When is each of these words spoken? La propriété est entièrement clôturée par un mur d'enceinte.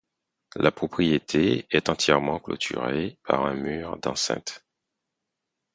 La 0.55 0.71
propriété 0.71 1.67
est 1.69 1.87
entièrement 1.87 2.39
clôturée 2.39 3.19
par 3.23 3.45
un 3.45 3.53
mur 3.53 3.97
d'enceinte. 3.97 4.65